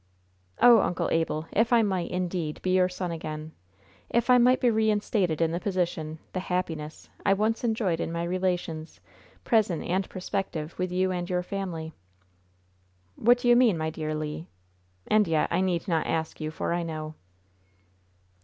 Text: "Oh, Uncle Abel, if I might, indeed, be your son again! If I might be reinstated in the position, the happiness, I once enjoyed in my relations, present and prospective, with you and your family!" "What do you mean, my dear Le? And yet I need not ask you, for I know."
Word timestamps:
"Oh, 0.59 0.79
Uncle 0.79 1.09
Abel, 1.11 1.45
if 1.51 1.71
I 1.71 1.83
might, 1.83 2.09
indeed, 2.09 2.59
be 2.63 2.71
your 2.71 2.89
son 2.89 3.11
again! 3.11 3.51
If 4.09 4.31
I 4.31 4.39
might 4.39 4.59
be 4.59 4.71
reinstated 4.71 5.41
in 5.41 5.51
the 5.51 5.59
position, 5.59 6.17
the 6.33 6.39
happiness, 6.39 7.07
I 7.23 7.33
once 7.33 7.63
enjoyed 7.63 7.99
in 7.99 8.11
my 8.11 8.23
relations, 8.23 8.99
present 9.43 9.83
and 9.83 10.09
prospective, 10.09 10.73
with 10.79 10.91
you 10.91 11.11
and 11.11 11.29
your 11.29 11.43
family!" 11.43 11.93
"What 13.15 13.37
do 13.37 13.47
you 13.47 13.55
mean, 13.55 13.77
my 13.77 13.91
dear 13.91 14.15
Le? 14.15 14.47
And 15.05 15.27
yet 15.27 15.47
I 15.51 15.61
need 15.61 15.87
not 15.87 16.07
ask 16.07 16.41
you, 16.41 16.49
for 16.49 16.73
I 16.73 16.81
know." 16.81 17.13